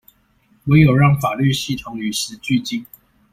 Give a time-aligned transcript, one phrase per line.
[0.63, 2.83] 唯有讓法律系統與時俱進